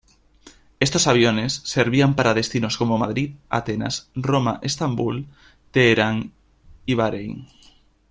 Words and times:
Estos 0.79 1.05
aviones 1.05 1.61
servían 1.63 2.15
para 2.15 2.33
destinos 2.33 2.75
como 2.75 2.97
Madrid, 2.97 3.35
Atenas, 3.49 4.09
Roma, 4.15 4.59
Estambul, 4.63 5.27
Teherán 5.69 6.33
y 6.87 6.95
Bahrein. 6.95 7.47